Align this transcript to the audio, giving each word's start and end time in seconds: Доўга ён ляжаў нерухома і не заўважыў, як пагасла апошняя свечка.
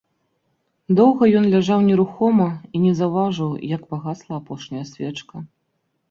Доўга 0.99 1.27
ён 1.41 1.43
ляжаў 1.53 1.83
нерухома 1.89 2.47
і 2.79 2.81
не 2.85 2.93
заўважыў, 2.99 3.51
як 3.75 3.81
пагасла 3.91 4.33
апошняя 4.41 4.81
свечка. 4.93 5.35